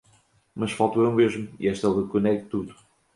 [0.55, 2.73] mas falto eu mesmo, e esta lacuna é tudo.